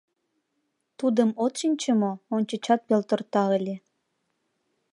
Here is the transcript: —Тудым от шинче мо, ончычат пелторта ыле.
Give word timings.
—Тудым 0.99 1.29
от 1.43 1.53
шинче 1.59 1.91
мо, 2.01 2.11
ончычат 2.35 2.81
пелторта 2.87 3.43
ыле. 3.57 3.75